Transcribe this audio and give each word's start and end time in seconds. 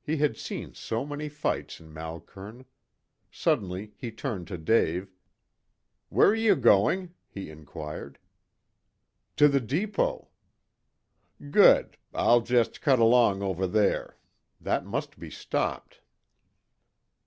He 0.00 0.16
had 0.16 0.38
seen 0.38 0.72
so 0.72 1.04
many 1.04 1.28
fights 1.28 1.80
in 1.80 1.92
Malkern. 1.92 2.64
Suddenly 3.30 3.92
he 3.98 4.10
turned 4.10 4.46
to 4.48 4.56
Dave 4.56 5.12
"Where 6.08 6.28
are 6.28 6.34
you 6.34 6.56
going?" 6.56 7.12
he 7.28 7.50
inquired. 7.50 8.18
"To 9.36 9.48
the 9.48 9.60
depot." 9.60 10.30
"Good. 11.50 11.98
I'll 12.14 12.40
just 12.40 12.80
cut 12.80 13.00
along 13.00 13.42
over 13.42 13.66
there. 13.66 14.16
That 14.62 14.86
must 14.86 15.18
be 15.18 15.28
stopped." 15.28 16.00